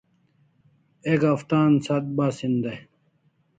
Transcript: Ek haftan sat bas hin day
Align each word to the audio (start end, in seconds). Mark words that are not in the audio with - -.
Ek 1.11 1.21
haftan 1.33 1.71
sat 1.91 2.05
bas 2.17 2.37
hin 2.47 2.55
day 2.67 2.79